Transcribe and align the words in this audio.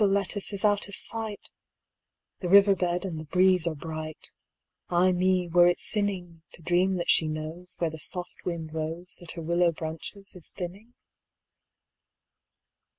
Little 0.03 0.15
Lettice 0.15 0.51
is 0.51 0.65
out 0.65 0.87
of 0.87 0.95
sight! 0.95 1.51
The 2.39 2.49
river 2.49 2.75
bed 2.75 3.05
and 3.05 3.19
the 3.19 3.25
breeze 3.25 3.67
are 3.67 3.75
bright:Ay 3.75 5.11
me, 5.11 5.47
were 5.47 5.67
it 5.67 5.77
sinningTo 5.77 6.63
dream 6.63 6.95
that 6.95 7.11
she 7.11 7.27
knowsWhere 7.27 7.91
the 7.91 7.99
soft 7.99 8.43
wind 8.43 8.71
roseThat 8.71 9.33
her 9.33 9.43
willow 9.43 9.71
branches 9.71 10.35
is 10.35 10.49
thinning? 10.57 10.95